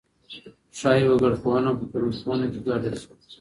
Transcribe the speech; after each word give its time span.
ښايي 0.77 1.05
وګړپوهنه 1.09 1.71
په 1.79 1.83
ټولنپوهنه 1.91 2.45
کي 2.53 2.59
ګډه 2.67 2.91
سي. 3.01 3.07